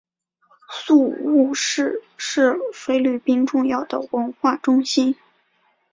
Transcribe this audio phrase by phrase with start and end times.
[0.71, 5.15] 宿雾市是菲律宾重要的文化中心。